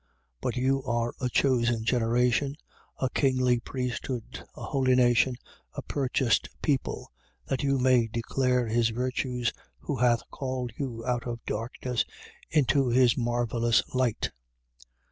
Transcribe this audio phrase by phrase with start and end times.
[0.41, 0.41] 2:9.
[0.41, 2.57] But you are a chosen generation,
[2.97, 5.35] a kingly priesthood, a holy nation,
[5.75, 7.11] a purchased people:
[7.45, 12.03] that you may declare his virtues, who hath called you out of darkness
[12.49, 14.31] into his marvelous light: 2:10.